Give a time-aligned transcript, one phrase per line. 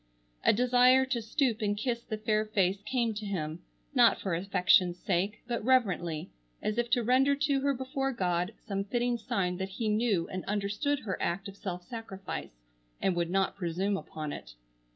[0.43, 3.61] A desire to stoop and kiss the fair face came to him,
[3.93, 8.83] not for affection's sake, but reverently, as if to render to her before God some
[8.83, 12.63] fitting sign that he knew and understood her act of self sacrifice,
[12.99, 14.55] and would not presume upon it.